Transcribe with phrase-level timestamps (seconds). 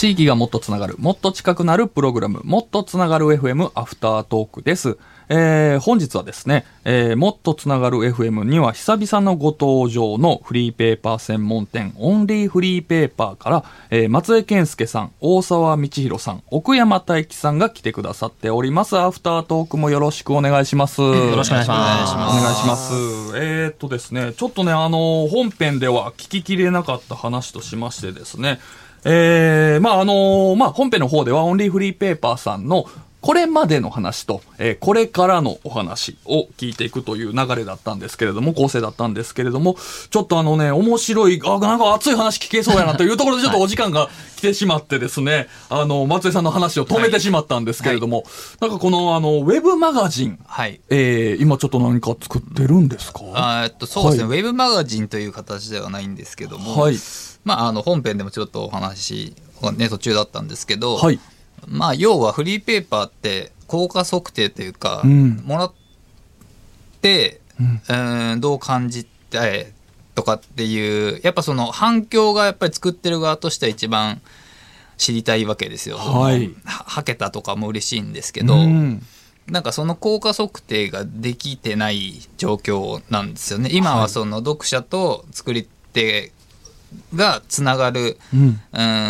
[0.00, 4.96] 地域がもっとつながる、もっと近くなるプログラム、もっとつながる FM アフタートークです。
[5.28, 18.98] えー、本日はですね、えー、もっとつながる FM には久々のご登場のフリーペーパー専門店オンリーフリーペーパーから、えー、松江健介さん、大沢道弘さん、奥山大樹さんが来てくださっております。
[18.98, 21.02] アフタートークもよろしくお願いします。
[21.02, 22.94] よろしくお願いしますお願いします。
[23.36, 28.60] えー、っとですね、ちょっとね、あの、本編では聞ききれなかった話としましてですね、
[29.04, 32.84] えー、まああのまあ本編の方ではオンリーフリーペーパーさんの
[33.20, 39.76] これまでの話と、えーこれからのお話を聞いていくという流れだったんですけれども、構成だったんですけれども、
[40.10, 48.24] ちょっとあのね、面白い、あ、なんか熱い話聞けそうやなというところでちょっとお時間が来てしまってですね、あの、松江さんの話を止めてしまったんですけれども、
[48.60, 50.80] なんかこのあの、ウェブマガジン、はい。
[50.88, 53.20] えー、今ちょっと何か作ってるんですか？
[53.34, 56.96] あーえっと、そうですね、はウェブマガジンという形ではないんですけども、はい。
[57.44, 59.34] まあ、あの、本編でもちょっとお話、
[59.76, 61.20] ね、途中だったんですけど、はい。
[61.66, 65.72] まあ、要はフリーペーパーって、効果測定というか、うんもらっ
[67.00, 69.72] て、うんえーどう感じて、
[70.14, 74.20] とかっていう、やっぱその反響がやっぱり作ってる側としては一番
[74.96, 75.96] 知りたいわけですよ。
[75.96, 79.02] はいははけたとかも嬉しいんですけど、うん
[79.46, 83.70] なんかその効果測定ができてない状況なんですよね。
[83.72, 86.30] 今はその読者と作り手
[87.14, 88.60] がつながる、うん。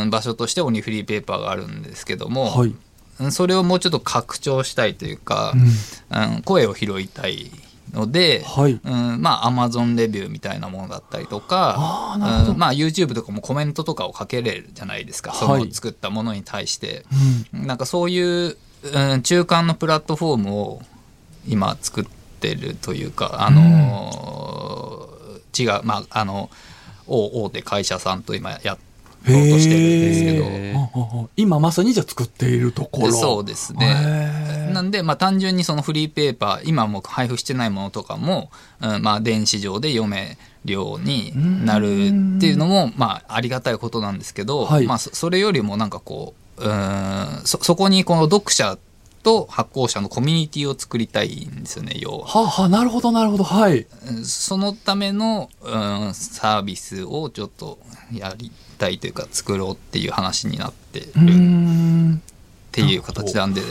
[0.03, 2.69] うん、場所としてオニフリーペーパーがあるんですけども、はい。
[2.69, 2.79] うん
[3.33, 5.53] それをもうちょっと拡張したいというか、
[6.11, 7.51] うんうん、声を拾いたい
[7.93, 12.17] ので、はいうん、まあ Amazon レビューみたいなものだったりとか
[12.49, 17.05] うんまあ YouTube とかもコメントとかをかけれるじゃないですか、そはいの作ったものに対して。
[17.53, 20.83] なんかそういう、うん、中間のプラットフォームを
[21.47, 22.05] 今作っ
[22.41, 25.21] てるというか、あのー
[25.59, 26.80] 違う、まあ、あの、大
[27.11, 28.79] 大手会社さんと今や
[29.25, 33.13] ろうとしてるんですけど、今まさにじゃあ作っているところ。
[33.13, 34.67] そうですへね。
[34.71, 34.73] ー。
[34.73, 38.51] なんで、まあ単純にそのフリーペーパー、今もう配布してないものとかも、
[38.81, 41.33] うん、まあ電子上で読めるように
[41.67, 44.87] なるっていうのも、まあありがたいことなんですけど、はい。
[44.87, 48.79] まあそそれよりもなんかこう、うん、そ、そこにこの読者
[49.23, 52.27] と発行者のコミュニティを作りたいんですよね、要は。
[52.27, 53.45] はあ、はあ、なるほど、なるほど。
[53.45, 53.87] はい。
[54.07, 57.79] うんそのための、うん、サービスをちょっと
[58.13, 61.07] やりたいというか作ろうっていう話になってる。
[61.07, 61.13] っ
[62.73, 63.63] ていう形なんで、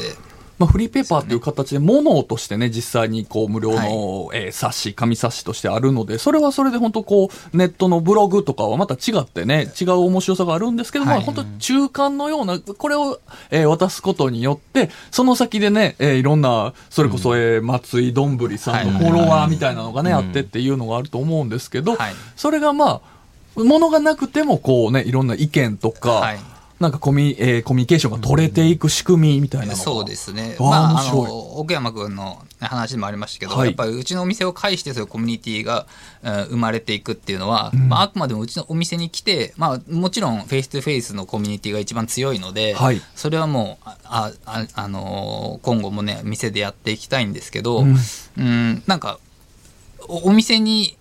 [0.59, 11.21] まあ、フリーペーパーっていう形で、ものとしてね、実際にこう、無料の、えー冊子、紙冊子としてあるので、それはそれで本当こう、ネットのブログとかはまた違ってね、違う面白さがあるんですけども、はい。
[11.21, 13.19] 本当中間のような、これを、
[13.51, 19.03] えー渡すことによって、その先でね、えーいろんな、それこそ、えー松井どんぶりさんのはい。
[19.05, 22.13] フォロワーみたいなのがね、あってっていうのがあると思うんですけど、はい。
[22.35, 23.01] それがま
[23.57, 26.39] あ、ものがなくても、こうね、いろんな意見とか、はい
[26.79, 29.75] なんかコミ,、えーコミュニケーションが取れていく仕組みみたいな。
[29.75, 30.55] そうですね。
[30.59, 33.67] まあ、あの、奥山君の話でもありましたけど、はい。
[33.67, 35.87] やっぱりうちのお店を介してそういうコミュニティが、
[36.23, 43.01] うん生まれていくっていうのは、まあ、あくまでもうちのお店に来て、まあ、もちろんフェイス2フェイスのコミュニティが一番強いので、はい。
[43.15, 47.97] それはもう、あ、あ、あのー今後もね、店でやっていきたいんですけど、うん。
[48.37, 49.19] うん、なんか、
[50.07, 50.97] おお店に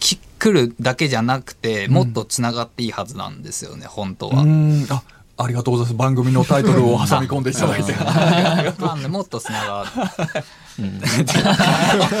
[0.00, 4.44] き来るだけじゃなくて、もっとつながっていいはずなんですよね、本当は。
[4.90, 5.02] あ
[5.38, 5.96] ありがとうございます。
[5.96, 7.92] 番組のタイトルを挟み込んでいただいて。
[8.80, 9.84] まあねもっとつなが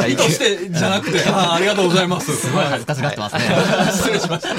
[0.06, 2.34] 意図してじゃなくて、あありがとうございます。
[2.36, 3.42] すごい恥ずかしがってますね。
[3.92, 4.54] 失礼しました。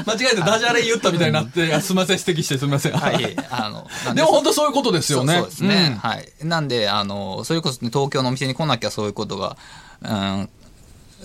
[0.00, 2.92] 間違えてダジャレ言ったみたいになって、すみません、指摘してすみません。
[2.92, 5.34] はい、あの、なんでも本当そういうことですよね。
[5.38, 6.28] そうですね、はい。
[6.42, 9.56] なんで、あの、それこそ、ね、東京のお店に来なきゃそういうことが、
[10.02, 10.48] うん、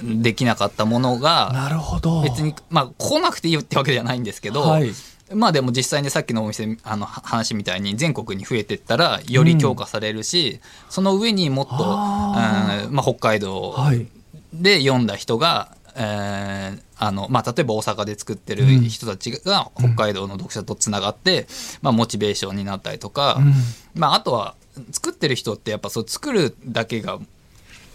[0.04, 2.22] できなかったものうんが、なるほど。
[2.22, 4.92] 別に、まあ、来なくていいってわけじゃないんですけど、はい。
[5.34, 14.08] まあでも実際にさっきのお店、あの、は話みたいに全国に増えてったら、より強化されるし、その上にもっと、あうんまあ、北海道はい。
[14.54, 21.48] で読んだ人が、えーあのまあ、例えば大阪で作ってる人たちが北海道の読者とつながって、
[21.82, 23.40] まあ、モチベーションになったりとか、
[23.96, 24.56] まあ、あとは
[24.92, 27.20] 作ってる人ってやっぱそう作るだけが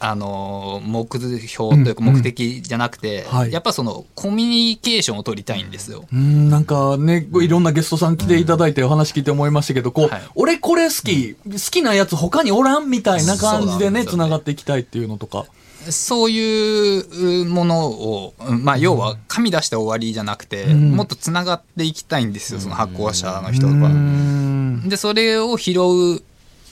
[0.06, 3.52] あの目標というか目的じゃなくて、はい。
[3.52, 6.04] やっぱそのコミュニケーションを取りたいんですよ。
[6.12, 10.22] うん、なんかね、いろんなゲストさん来ていただいてお話聞いて思いましたけど、こう、はい。
[10.34, 15.46] 俺これ好き、好きなやつ他におらんみたいな感じでね、そうなね繋がっていきたいっていうのとか。
[15.90, 20.92] そういうものを、まあ、要は紙出して終わりじゃなくて、ん。
[20.92, 23.88] もっとつながっていきたいんですよ、その発行者の人うが。
[23.88, 24.86] ん。
[24.86, 26.22] で、それを拾う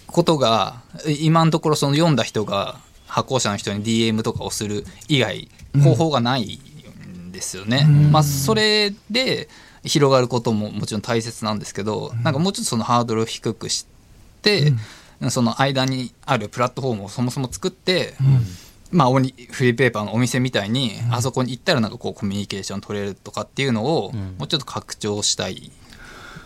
[0.06, 0.82] ことが、
[1.20, 2.78] 今のところその読んだ人が
[3.12, 5.49] 発行者の人に DM とかをする以外、
[5.85, 6.59] 方法がない
[7.06, 7.85] んですよね。
[7.85, 9.50] まあ、それで、
[9.85, 13.87] 広がることももちろん大切なんですけど、なんかもうちょっとそのハードルを低くし
[14.41, 14.73] て、
[15.29, 18.14] その間にあるプラットフォームをそもそも作って、
[18.91, 25.70] まあ、フリーペーパーのお店みたいに、あそこに行ったらなんかこうコミュニケーション取れるとかっていうのを、もうちょっと拡張したい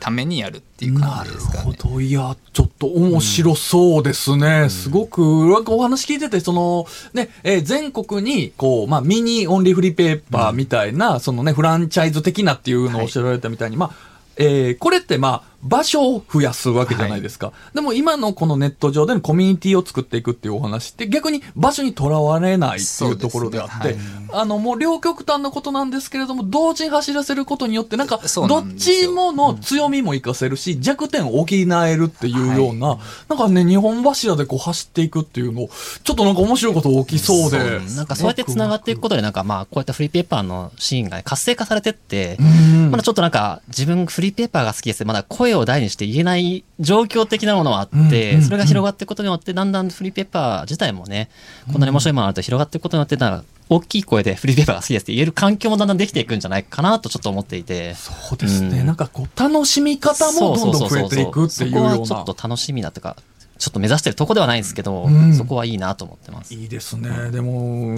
[0.01, 1.59] ためにやるっていう感じですかね。
[1.59, 2.01] なるほど。
[2.01, 4.69] いや、ちょっと面白そうですね。
[4.69, 5.23] すごく、
[5.55, 13.90] お話聞いてて、その、ね、えー全国に、こう、まあ、ミニオンリーフリーペーパーみたいな、そのね、フランチャイズ的なっていうのをおっしゃられたみたいに、まあ、
[14.37, 17.53] えーこれってまあ、場所を増やすわけじゃないですか。
[17.75, 24.27] でも今のこのネット上でのコミュニティを作っていくっていうお話って逆に場所にとらわれないっていうところであって、そうですね。
[24.33, 32.99] あの、もう両極端なことなんですけれども、同時に走らせることによって、なんか、どっちもの強みも活かせるし、弱点を補えるっていうような、
[33.29, 35.69] なんかね、日本柱でこう走っていくっていうの、
[36.03, 37.59] ちょっとなんか面白いこと起きそうで。
[37.59, 37.81] う。
[37.81, 42.91] んなんかそうやって繋がっていくことで、なんかまあ、こういったフリーペーパーのシーンが活性化されてって、ん。
[42.91, 45.05] まだちょっとなんか、自分フリーペーパーが好きです。
[45.05, 51.31] まだ声を大にして言えない状況的なものはあって、うんそれが広がっていくことによって、だんだんフリーペーパー自体もね、
[51.73, 57.94] こんなに面白いものがあると広がっていくことによって、なんか、大きい声でフリーペーパーが好きですって言える環境もだんだんできていくんじゃないかなとちょっと思っていて。
[57.94, 61.91] そうですね、うんなんかこう、楽しみ方もどんどん増えていくっていうような。
[61.91, 63.17] そこはちょっと楽しみだとか、
[63.58, 66.55] ちょっと目指してるとこではないんですけど、うんそこはいいなと思ってます。
[66.55, 67.31] いいですね。
[67.31, 67.97] でも、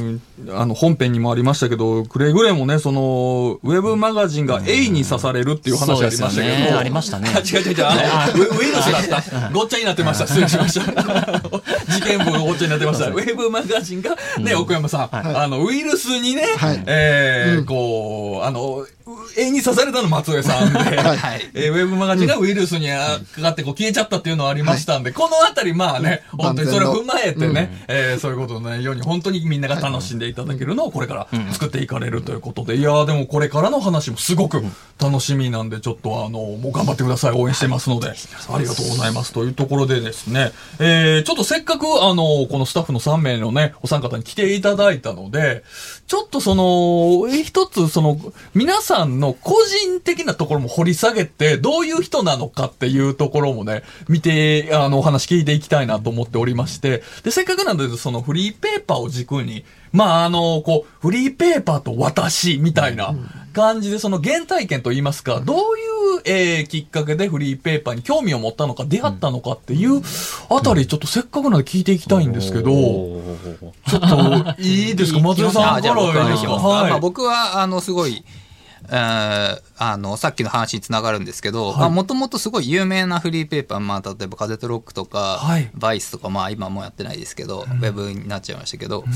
[0.51, 6.55] あの、本編にもありましたけど、くれぐれもね、その、ウェブマガジンが A に刺されるっていう話ありましたけど。
[6.55, 7.87] ねありましたねあ 違う違う違う。
[7.87, 9.51] あの、ウウイルスだった。
[9.51, 10.27] ごっちゃになってました。
[10.27, 10.93] 失礼しました。
[11.93, 13.07] 事件簿がごっちゃになってました。
[13.07, 18.87] ウェブマガジンが、ね、奥山さん、あの、ウイルスにね、はいえーこう、あの、
[19.37, 21.51] A に刺されたの松江さんで、 はい。
[21.55, 32.83] えーウェブマガジンがウイルスにあかかってこう消えちゃったっていうのはありましたんで、このあたりまあね、本当にそれを踏まえてね、えーそういうことのないように本当にみんなが楽しんでいただけるのをこれから作っていかれるということで、い。
[32.83, 34.63] やーでもこれからの話もすごく
[35.01, 37.33] 楽しみなんで、ちょっとあの、もう頑張ってください。
[37.33, 39.33] 応援してますので、ありがとうございます。
[39.33, 45.63] というところでですね、えーちょっとせっかくあの、このスタッフの3名のね、お三方に来ていただいたので、
[46.07, 48.19] ちょっとその、え一つその、
[48.55, 63.15] 皆さんの個人的なところも掘り下げて、どういう人なのかっていうところもね、見て、あの、お話聞いていきたいなと思っておりまして、で、せっかくなので、そのフリーペーパーを軸に、まあ、あの、こう、フリーペーパーと私みたいな
[63.55, 70.03] 感じで、その原体験といいますか、どういう、えーきっかけでフリーペーパーに興味を持ったのか、出会ったのかっていう
[70.51, 75.21] あたり、ちょっとせっかくなので聞いていきたいんですけど、ちょっと、いいですか？
[75.23, 76.91] 松田さんからいいですかは行きますかはい。
[76.91, 78.38] まあ、僕はあのすごい、えー
[78.91, 81.91] あのさっきの話につながるんですけどはい。
[81.91, 85.71] もともとすごい有名なフリーペーパー、まあ、例えば「風とロック」とか、はい。
[85.75, 89.13] バイスとか、まあ、今もうやってないですけど、ウェブになっちゃいましたけど、うん。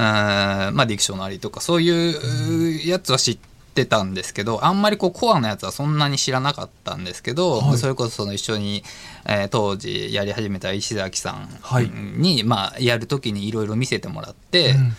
[0.00, 3.38] まあ、ディクショナリーとかそういうやつは知っ
[3.74, 7.78] てたんですけどあんまりこうコアなやつはそんなに知らなかったんですけど、はい。
[7.78, 8.84] それこそその一緒に、
[9.26, 11.90] えー当時やり始めた石崎さんはい。
[11.90, 14.70] に、まあ、やる時にいろいろ見せてもらって。
[14.70, 14.96] うん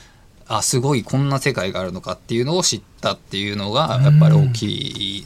[0.47, 5.25] あすごいこんな世界があるのかっていうのを知ったっていうのがやっぱり大きい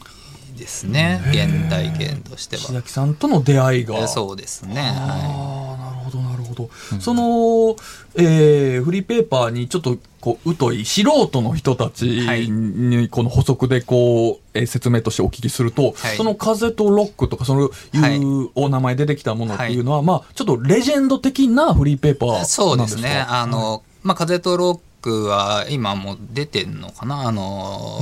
[0.58, 2.62] ですね、現代験としては。
[2.62, 3.98] 石崎さんとの出会いが。
[3.98, 4.82] えそうですね。
[4.82, 6.70] はああ、なるほど、なるほど。
[7.00, 7.76] その、
[8.16, 12.48] えーフリーペーパーにちょっと、こう、疎い素人の人たちはい。
[12.52, 16.18] に、この補足で、こう、えー説明としてお聞きすると、はい。
[16.18, 18.18] その風とロックとか、その、はい。
[18.18, 22.64] いうお名前出てきたものっていうのは、まあ、ちょっとレジェンド的なフリーペーパーなんい、ですか？
[22.64, 23.26] そうですね。
[23.28, 27.28] あの、まあ、風とロックは今も出てんのかな？
[27.28, 28.00] あの、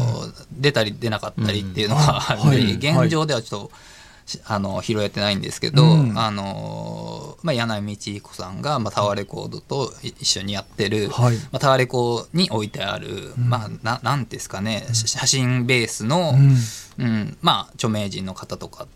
[0.51, 3.05] 出たり出なかったりっていうのはあるんで、はい。
[3.05, 3.71] 現状ではちょっと、
[4.25, 6.19] しあの拾えてないんですけど、うん。
[6.19, 11.35] あのまあ、柳井道彦さんが、まあ、タワーレコードとい一緒にやってる、はい。
[11.37, 16.35] まあ、タワーレコに置いてある、まあ、ななんですかねし写真ベースの、
[16.97, 17.05] うん。
[17.05, 18.87] うんまあ、著名人の方とか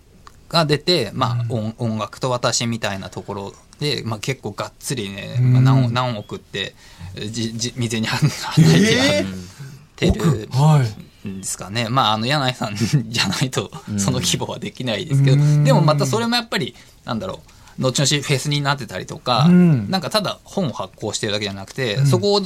[0.50, 6.76] が出て、まあ音音楽と私みたいなところで、まあ、結構がっつりね、何億何億って
[7.16, 10.84] じじ未然にはたいてやってるは
[11.26, 11.28] い。
[11.28, 15.64] んですかね、まああの柳井さんじゃないとその規模はできないですけど、うん。
[15.64, 16.76] でもまたそれもやっぱり
[17.06, 17.42] なんだろ
[17.80, 19.90] う後々フェスになってたりとか、うん。
[19.90, 22.42] なんかただ本を発行してるだけじゃなくて、そこ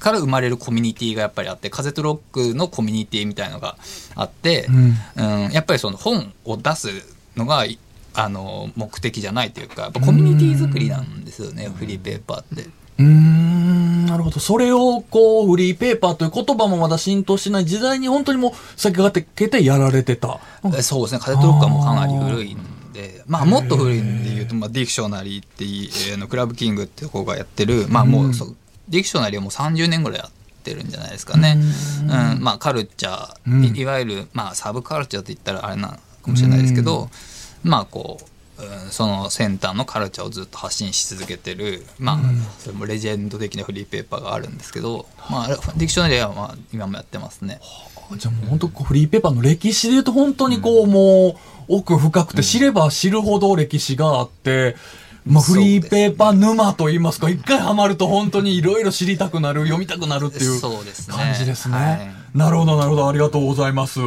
[0.00, 3.76] から生まれるコミュニティがやっぱりあって風とロックのコミュニティみたいのが
[4.16, 6.88] あって、うんやっぱりその本を出す
[7.36, 7.78] のがい
[8.14, 12.62] あの目的じゃないというかやっぱコミュニティ作りなんですよね、フリーペーパーって。
[12.98, 14.40] うーん、なるほど。
[14.40, 20.38] それを、こう、フリーペーパーという言葉もまだ浸透してない時代に本当にもう先駆けてやられてた。
[20.76, 22.58] えそうですね風とロックはもうかなり古いん
[22.92, 28.56] でまあもっと古いんで言うと、まあ、ディクショナリーっていう、のクラブキングってとこがやってるまあもうそう
[28.90, 31.56] ディクショナリーはもう30年ぐらいやっってるんじゃないですかね。
[32.02, 37.08] うん、まあカルチャー、うんいいわゆるまあサブカルチャーって言ったらあれなのかもしれないですけど、
[37.62, 38.18] まあこ
[38.58, 42.18] う、うん、その先端のカルチャーをずっと発信し続けてる、まあ、
[42.58, 47.60] それもレジェンド的なフリーペーパーがあるんですけど、まあ、ディクショナリーはまあ今もやってますね。
[48.16, 51.36] じゃあもう本当こうフリーペーパーの歴史で言うと本当にこう、も
[51.68, 54.76] う奥深くて知れば知るほど歴史があって、
[55.24, 61.16] まあ、フリーペーパー沼と言いますか、一回ハマると本当にいろいろ知りたくなる、読みたくなるっていうそうですね。
[61.16, 61.74] 感じですね。
[61.76, 64.00] はいなるほど、なるほど、ありがとうございます。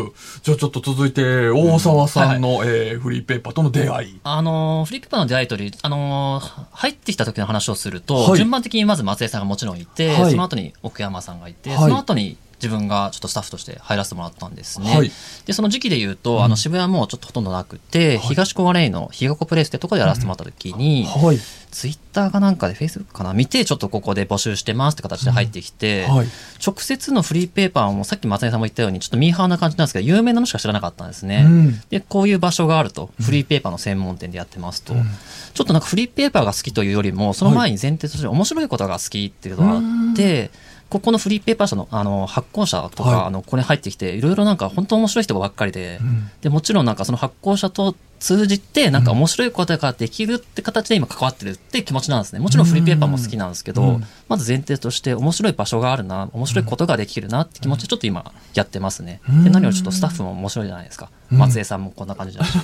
[0.43, 4.19] じゃあちょっと続いて、大沢さんの、えーフリーペーパーとの出会い。
[4.23, 8.37] あのーフリーペーパーの出会いとり、あのー入ってきた時の話をすると、はい。
[8.37, 10.31] 順番的にまず松江さんがもちろんいて、はい。
[10.31, 11.79] その後に奥山さんがいて、はい。
[11.79, 14.95] その後に自分がちょっとスタッフとして入らせてもらったんですね。
[14.95, 15.11] はい。
[15.45, 21.39] で、その時期で言うと、あの渋谷はもうちょっとほとんどなくて、東小金井の日が子プレイスってところでやらせてもらった時に、はい。
[21.73, 26.27] ツイッターかなんかで、フェイスブックかな見て、ちょっとここで募集してますって形で入ってきて、はい。
[26.65, 31.45] 直接のフリーペーパーもさっき松江さんも言ったように、ちょっとミーハーな感じなんですけど、有名なのしか知らなかったんですね。
[31.47, 31.81] うん。
[31.89, 40.51] で、こういう場所があると、フリーペーパーの専門店でやってますと、ちょっとなんかフリーペーパーが好きというよりも、その前に前提として面白いことが好きっていうのがあって、
[40.93, 45.99] ここのフリーペーパー社のあの発行者とか、はいあのここに入ってきて、いろいろなんか本当面白い人ばっかりで、
[46.41, 52.39] でもちろんなんかその発行者と通じて、なんか面白いことができるって形で今関わってるって気持ちなんですね。
[52.39, 59.19] もちろんフリーペーパーも好きなんですけど、うんまず前提として面白い場所があるな、面白いことができるなって気持ちでちょっと今やってますね。
[59.43, 61.09] で、何よりちょっとスタッフも面白いじゃないですか。
[61.29, 62.57] 松江さんもこんな感じだし。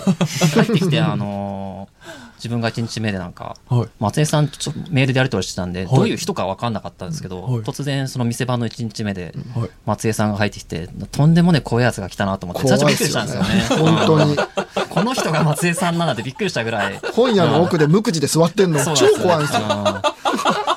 [0.55, 3.89] 入ってきて、あのー自分が1日目でなんか、はい。
[3.99, 9.69] 松江さんとちょっとメールでやり取りしてたんで、はいどういう人か分かんなかったんですけど、はい突然その店番の1日目で、はい。
[9.85, 13.49] 松江さんが入ってきて、とんでもねえ怖いやつが来たなと思って、最初びっくりしたんですよね。
[13.83, 14.37] 本当に。
[14.89, 16.99] この人が松江さんなんだってびっくりしたぐらい。
[17.13, 19.61] 本屋の奥で無口で座ってんの超怖いんですよ。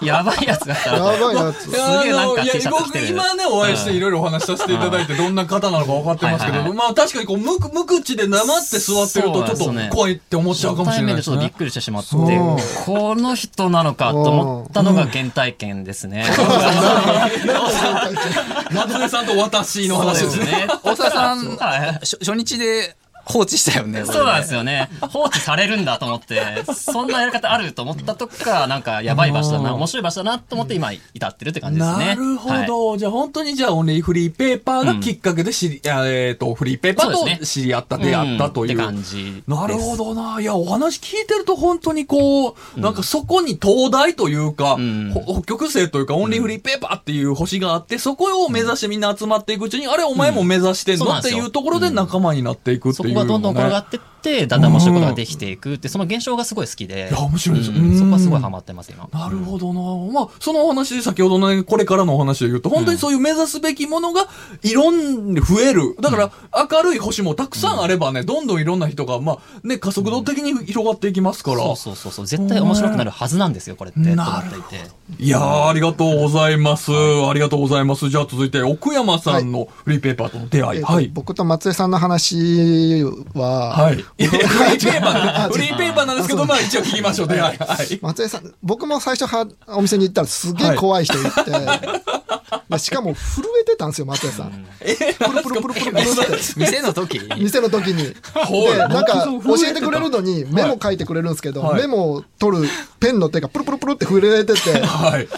[0.03, 0.95] う んやばいやつが来た。
[0.95, 1.63] やばいやつ。
[1.63, 1.81] すげえ
[2.13, 3.09] なんかいや T シャツ着僕てる。
[3.09, 6.69] 今ね、お会いしていろいろお話しさせていただいて、どんな方なのか分かってますけど、はい。
[6.69, 11.31] はいまあ確かにこう、無無口で黙って座ってると、ちょっと怖いって思っちゃうかもしれないですね。
[11.31, 11.53] 初対面でちょっとびっ。
[11.53, 16.25] くりしてしまって、この人なのかと思ったのが原体験ですね。
[18.73, 20.67] 松江さんと私の話ですね。
[20.83, 24.05] 大沢さん、初日で放置したよね。
[24.05, 24.63] そうなんですよ。
[24.63, 24.89] よね。
[25.01, 26.41] 放置されるんだと思って、
[26.75, 32.07] そんなやり方あると思ったとこから、なんかやばい場所だな、面白い場所だなと思って今至ってるって感じですね。
[32.07, 32.97] なるほはいど。
[32.97, 38.73] じゃあ本当にじゃあオンリーフリーペーパーがきっかけで知り、あえっ、と、フリーペーパーと知り合った、出会ったという。
[38.73, 39.43] んって感じ。
[39.47, 40.41] なるほどな。
[40.41, 57.09] いや、お話聞いてると本当にこう、なんかそこに東大というか、んほ北極星というか、オンリーフリーペーパーっていう星があって、そこを目指してみんな集まっていくうちに、あれお前も目指してんの、っていうところで仲間になっていくっていうがどんどん転がってって、だんだん面白いことができていくって、その現象がすごい好きで。
[57.11, 59.09] いや面白いですうんうんそこはすごいハマってます、今。
[59.13, 60.13] なるほどな。
[60.13, 64.29] まあ、そのお話で先ほどのね、これからのお話で言うと、本当にそういう目指すべきものが、
[64.63, 65.97] いろん、増える。
[66.01, 66.33] だから、
[66.71, 71.59] 明るい星もたくさんあればね、どんどんいろんな人が、まあ、ね、加速度的に広がっていきますから。
[71.59, 72.27] そうそうそうそう。
[72.27, 74.01] 絶対面白くなるはずなんですよ、これって。
[74.15, 76.91] なるっていやー、ありがとうございます。
[76.93, 78.09] ありがとうございます。
[78.09, 80.81] じゃあ続いて、奥山さんのフリーペーパーとの出会い。
[80.81, 81.09] えーとはい。
[81.13, 84.05] 僕と松江さんの話は、はい。
[84.27, 87.59] フリーペーパー、フリーペーパーなんですけど、まあ一応聞きましょう、出会い。
[87.59, 87.99] はい。
[88.03, 91.59] 松江さん、僕も最初はお店に行ったらすげえ怖い人いて、で
[92.79, 94.67] しかも震えてたんですよ、松江さん。
[94.81, 96.03] え、プルプルプルプルプルって。
[96.57, 98.15] 店の時店の時に。
[98.15, 102.69] で、なんか木教えてくれるのにメモ書いてくれるんですけど、はいメモを取る
[103.01, 105.29] ペンの手がプルプルプルって震えてて、はい。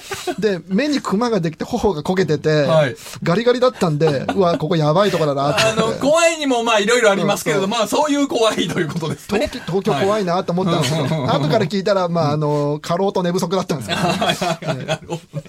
[0.41, 5.93] で、目にクマができて頬が焦げてて、はいガリガリだったんで、うわ、ここやばいとこだなってあの。
[5.95, 9.49] 怖いにもまあいろいろありますけれど、そうまあそういう怖いということですね。
[9.49, 15.01] 東京東京怖いなと思ったんですけど、後から聞いたら、まあ、あの、過労と寝不足だったんですよ、ね。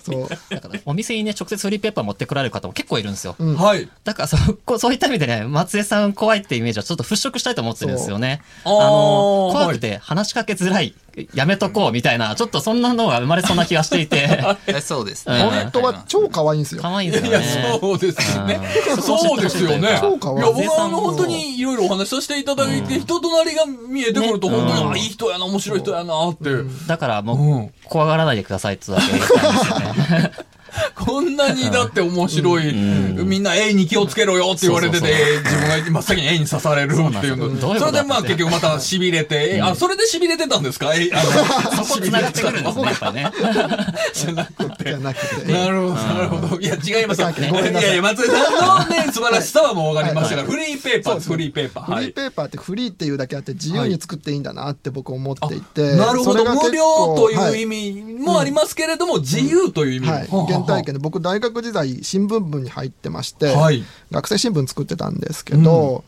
[0.04, 0.30] そう。
[0.50, 3.36] だから、お店にね、直接フリーペーパー持ってこられる方も結構いるんですよ。
[3.39, 3.89] んはい。
[4.04, 8.42] だからそこ、 そういった意味でね、松江さん怖いってイメージはちょっと払拭したいと思ってるんですよね。
[8.63, 10.96] あの、怖くて話しかけづらい、
[11.34, 15.42] やめとこうみたいな、ちょっとそんなのが生まれそうな気がしていて、 えそうですね。
[15.42, 16.82] うん本当は超可愛いんですよ。
[16.82, 17.77] 可愛いんですいや、よね。
[17.82, 18.60] そうですよね。
[19.01, 19.80] そうですよね。
[19.80, 26.50] いや、そうか 僕はあの、本当にいろいろお話しさせていただいて、人となりが見えてくると、ね本当に、うんあ、いい人やな、面白い人やな、って。
[26.88, 29.80] だからもう、うん怖がらないでくださいってだけ言いたいんですよ
[30.20, 30.32] ね。
[30.96, 37.79] こんなにだって面白い、みんな A に気をつけろよって言われてて、そう自分が真っ先に A に刺されるっていうの。
[37.79, 43.32] それでまあ結局また痺れて、えあ、それで痺れてたんですか ?A、あの、 そこ繋がってくるんですね、やっぱりね。
[44.13, 44.84] じゃなくて。
[44.86, 45.51] じゃなくて。
[45.51, 46.60] なるほど、なるほど。
[46.60, 47.22] いや、違います。
[47.22, 51.91] いやいや、松井さんのね、素晴らしさはもう分かりましたから、はいフリーペーパーです、フリーペーパー。
[51.91, 52.15] はいフリー。
[52.15, 56.44] ペーパーってフリーっていうだけあって自由に作っていいんだなって僕思っていて、なるほど。
[56.46, 60.64] 無構料というはい意味もありますけれども、自由という意味も。
[60.65, 63.84] 体験で、僕大学時代新聞部に入ってまして、はい。
[64.12, 66.03] 学生新聞作ってたんですけど、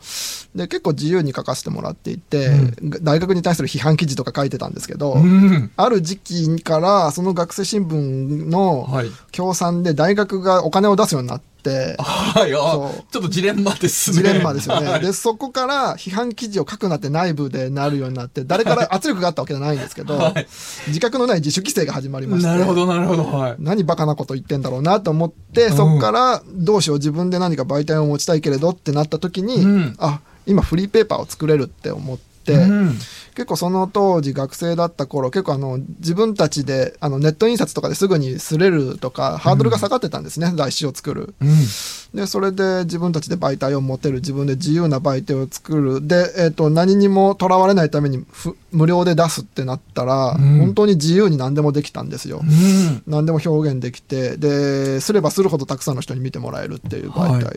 [0.54, 2.50] で結構自由に書かせてもらっていて、
[3.02, 5.70] 大学に対する批判記事とか書いてたんですけど、うん。
[5.76, 9.10] ある時期からその学生新聞のはい。
[9.32, 11.46] 協賛で大学がお金を出すようになって、
[11.98, 12.50] はい。
[12.50, 14.16] ちょっとジレンマですね。
[14.16, 14.88] ジレンマですよね。
[14.88, 20.46] はいで、そこから批判記事を書くなって内部でなるようになって、誰から圧力があったわけじゃないんですけど、はい
[20.88, 22.48] 自覚のない自主規制が始まりまして。
[22.48, 23.24] なるほど、なるほど。
[23.24, 23.56] はい。
[23.58, 32.98] 何バカなこと言ってんだろうなと思って、そこからどうしよう自分で何か媒体を持ちたいけれどってなった時に、うんあ今フリーペーパーを作れるって思って、うん
[33.38, 41.34] 結構その当時学生だった頃結構あの自分たちであのネット印刷とかですぐに擦れるとかハードルが下がってたんですね、雑誌を作る。
[41.40, 41.48] うん。
[42.14, 52.40] でそれで自分たちで媒体を持てる自分で自由な媒体を作るで、えー、と何にもとらわれないためにふ無料で出すってなったら、うん本当に自由に何でもできたんですよ。
[52.42, 53.02] うん。
[53.06, 57.52] 何でも表現できてですればするほどたくさんの人に見てもらえるっていう媒体、は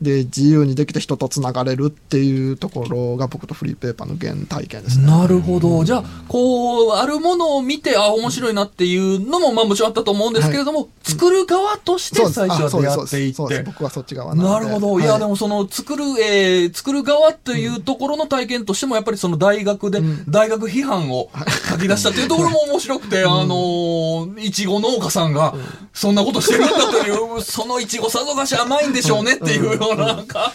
[0.00, 5.06] で自由にできて人とつながれるっていうところが僕とフリーペーパーの原体験ですね。
[5.26, 5.84] なるほど。
[5.84, 13.62] じゃあ、こう、あるものを見て、あ、面白いなっていうのも、まあもちろんあったと思うんですけれども、作る側として最初は出会っていって。
[13.64, 14.66] 僕はそっち側なので。
[14.66, 15.00] なるほど。
[15.00, 15.04] い。
[15.04, 21.30] や、はでもその、作る、えー、作る側というところの体験としても、やっぱりその大学で、大学批判を
[21.70, 25.54] 書き出したというところも面白くて、 あのー、いちご農家さんが、
[25.92, 30.52] そんなことしてるんだという、そのいちごさぞかし甘いんでしょうねっていうような、なんか、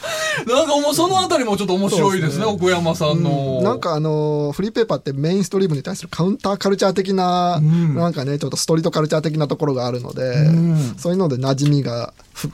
[0.47, 3.61] なんかもうそのあたりもちょっと面白いですね、そう奥山さんの。
[3.61, 7.95] なんかあのーフリーペーパーってメインストリームに対するカウンターカルチャー的な、ん。
[7.95, 10.95] なんかねちょっとストリートカルチャー的なところがあるので、ん。
[10.97, 12.51] そういうので馴染みがふ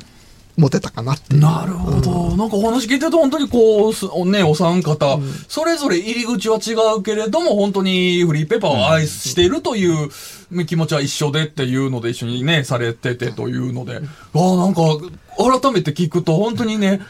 [0.55, 1.41] 持てたかなっていう。
[1.41, 2.37] なるほど。
[2.37, 10.09] なんかお話聞いてると本当にこうす、ね、お三方、それぞれ入り口は違うけれども、本当にフリーペーパーを愛しているという
[10.65, 14.81] 気持ちは一緒でっていうので一緒にね、されててというので、ああ、なんか
[15.61, 17.01] 改めて聞くと本当にね、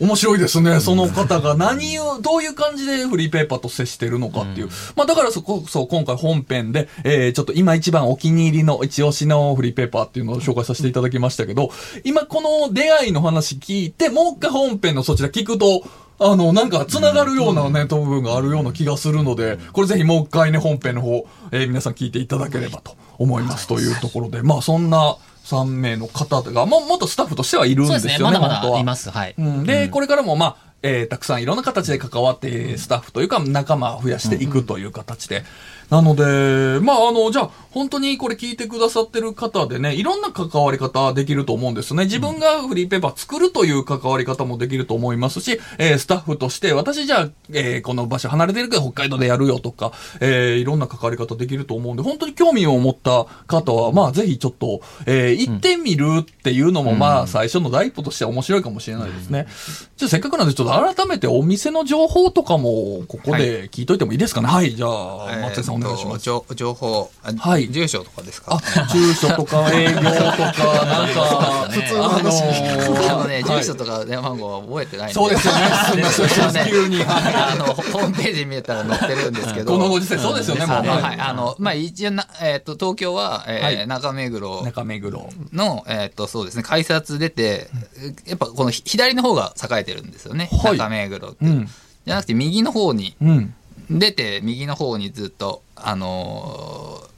[0.00, 0.80] 面白いですね。
[0.80, 4.68] その方が何を、どういう感じでフリーペーパーと接してるのかっていう。
[4.96, 11.70] まあだからそこそ今回本編で、えー、ちょっと今一番お気に入りの一押しのフリーペーパーっていうのを紹介させていただきましたけど、
[12.04, 15.82] 今この出会いの話聞いて、もう一回本編のそちら聞くと、
[16.20, 25.16] あの、なんか、繋がるようなね、部分があるような気がするので、これぜひもう一回ね、本編の方、えー皆さん聞いていただければと思いますというところで、まあ、そんな
[25.48, 29.10] 3名の方が、も、もっとスタッフとしてはいるんですよね、まだま本当はいだます。
[29.10, 29.34] はい。
[29.38, 35.44] うん、で、これからもまあ、えーたくさんいろんな形で関わって、スタッフというか仲間を増やしていくという形で。
[35.90, 42.04] なので、まあ、あの、じゃあ、本当にこれ聞いてくださってる方でね、いろんな関わり方できると思うんですね。
[42.04, 59.46] 自分がフリーペーパー作るという関わり方もできると思いますし、えースタッフとして、私じゃあ、えーこの場所離れてるけど北海道でやるよとか、えーいろんな関わり方できると思うんで、本当に興味を持った方は、まあ、ぜひちょっと、えー行ってみるっていうのも、まあ、最初の第一歩としては面白いかもしれないですね。
[59.96, 64.48] じゃあ、せっかくなんで、ちょっと改めてお店の情報とかも、ここで聞いといてもいいですかね。
[64.48, 66.22] はい、じゃあ、松井さんお願いします。
[66.24, 68.56] 情情報、あはい住所とかですか？
[68.56, 70.06] あ、住所とか 営業とか、
[70.84, 72.42] なんか、普通の話
[73.10, 75.12] あのね、はい住所とか電話番号は覚えてない。
[75.12, 75.54] そうですよ
[76.52, 79.72] ね急にあの、ホームページ見えたら載ってるんですけど。
[79.72, 81.16] このご時世そうですよねはいはい。
[81.20, 83.44] あの、まあ、一応な、えっと、東京は、
[83.86, 85.28] 中目黒中目黒。
[85.52, 87.68] の、えっと、そうですね、改札出て、
[88.26, 90.48] やっぱこのひ左の方が栄えてるんですよね。
[90.52, 91.36] はい中目黒って。
[91.42, 91.66] うん。
[92.06, 93.54] じゃなくて、右の方に、うん。
[93.90, 97.08] 出て右の方にずっとあのー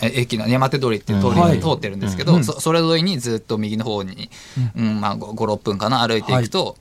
[0.00, 4.28] 駅の山手通りっていう通りはいが通ってるんですけど、うんそそれ沿いにずっと右の方に、
[4.76, 6.76] うんまあ、56分かな歩いていくと、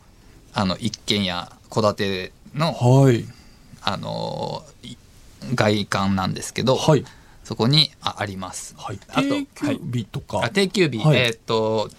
[0.54, 3.26] あの一軒家戸建ての、はい。
[3.82, 4.64] あの
[5.54, 7.06] 外観なんですけど、はい。
[7.44, 8.76] そこにああります。
[8.78, 9.00] はい。
[9.10, 10.42] あと定休日とか。
[10.44, 11.90] あ定休日、はいえーっと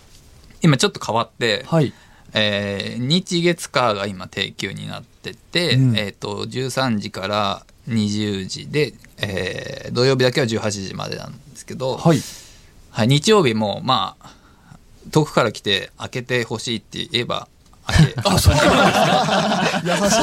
[0.60, 1.92] 今ちょっと変わって、はい。
[2.34, 12.20] えー日月火が今定休になってて、うんえー、と13時から20時で、えー土曜日だけは18時までなんですけど、はい。
[12.90, 14.38] はい、日曜日もまあ
[15.10, 17.48] 遠くから来て開けてほしいって言えば
[17.88, 18.54] 開けあ、そう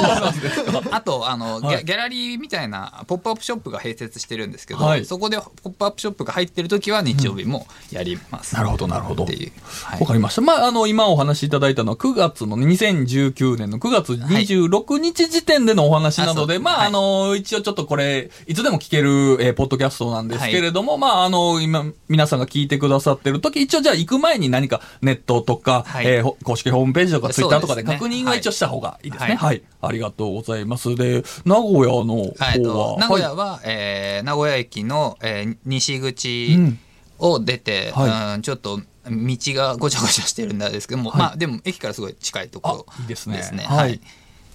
[0.01, 0.81] なんですか。
[0.91, 1.83] あとあの、はい。
[1.83, 5.05] ギャラリーみたいなポップアップショップが併設してるんですけど、はい。
[5.05, 9.23] そこでポップアップショップが入ってる時は日曜日もやります、なるほど、なるほど。
[9.23, 9.51] っていう、
[9.83, 9.99] はい。
[9.99, 10.41] わかりました。
[10.41, 16.87] まあ、あの、今お話しいただいたのは9月のね、2019年の9月26日時点でのお話なので、はいまあ、はい。
[16.87, 26.05] あの、一応ちょっとこれ、いつでも聞ける、えーポッドキャストなんですけれども、まあ、あの、今、皆さんが聞いてくださってる時、一応じゃあ行く前に何かネットとか、はい。
[26.07, 29.35] えーほ公式ホームページとかツイッターとかで確認は一応した方がいいですね。
[29.35, 29.47] は。
[29.47, 30.95] はいいありがとうございます。
[30.95, 32.97] で、名古屋の方は？
[32.99, 36.79] 名古屋はは、えー名古屋駅の、えー西い、口うん
[37.19, 43.37] を出て、はいうんちょっと道がごちゃごちゃしてるんですけども、まあでも駅からすごい近いところですね。
[43.37, 44.01] はいはい。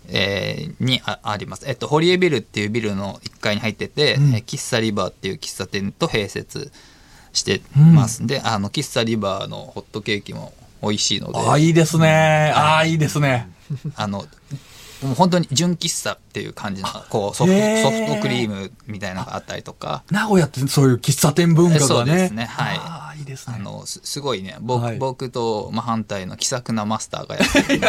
[0.08, 1.68] えーにああります。
[1.68, 6.72] えっと、堀江ビルっていうビルの1階に入ってて、うんえー喫茶リバーっていう喫茶店と併設
[7.32, 8.26] してます。
[8.26, 10.52] で、あの、喫茶リバーのホットケーキも
[10.82, 12.52] 美味しいので、あ、いいですね。
[12.54, 13.48] ああ、いいですね。
[13.96, 14.24] あの、
[15.02, 22.14] もう本当に純喫茶っていう感じの、こうソフへート、ソフトクリームみたいなのがあったりとか、名古屋ってそういう喫茶店文化そうがね。
[22.16, 23.56] ですねはいああ、いいですね。
[23.58, 27.80] あの、すすごいね、僕,、はい僕と真反対の気さくなマスターがやってる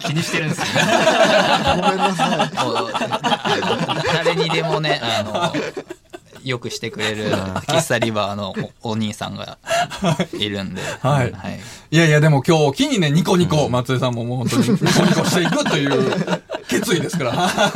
[0.08, 0.72] 気にしてるんですよね。
[1.82, 2.50] ごめんなさい。
[4.24, 5.52] 誰にでもね、あの、
[6.44, 7.30] よくしてくれる
[7.66, 9.58] 喫茶リバーのおお兄さんが
[10.38, 10.48] い。
[10.48, 11.32] るんで、はい。
[11.32, 11.60] はい。
[11.90, 17.70] いやいや、でも今日、機にね、ニコニコ、松江さんももう本当にニコニコしていくという決意ですから。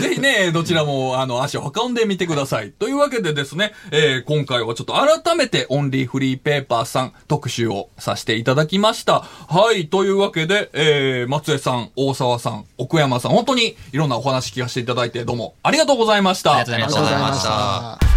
[0.00, 2.72] ぜひね、どちらも、あの、足を運んでみてください。
[2.72, 9.20] というわけでですね、えー今回はちょっと改めて、オンリーフリーペーパーさん特集をさせていただきました。
[9.20, 16.56] はい、というわけで、えー、松江さん、大沢さん、奥山さん、本当にいろんなお話聞かせていただいて、どうもありがとうございました。
[16.56, 18.13] ありがとうございました